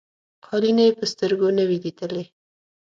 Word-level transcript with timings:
قالیني 0.45 0.87
په 0.97 1.05
سترګو 1.11 1.47
نه 1.57 1.63
وې 1.67 1.77
لیدلي. 1.83 2.23